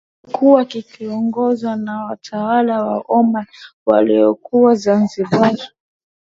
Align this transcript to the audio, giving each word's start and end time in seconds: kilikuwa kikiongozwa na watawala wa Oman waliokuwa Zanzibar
kilikuwa 0.23 0.65
kikiongozwa 0.65 1.75
na 1.75 2.05
watawala 2.05 2.83
wa 2.85 3.03
Oman 3.07 3.45
waliokuwa 3.85 4.75
Zanzibar 4.75 5.55